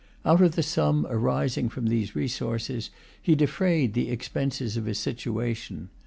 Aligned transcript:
Out 0.25 0.41
of 0.41 0.55
the 0.55 0.63
sum 0.63 1.05
arising 1.11 1.69
from 1.69 1.85
these 1.85 2.15
resources, 2.15 2.89
he 3.21 3.35
defrayed 3.35 3.93
the 3.93 4.09
expenses 4.09 4.75
of 4.75 4.85
his 4.85 4.97
situation. 4.97 5.89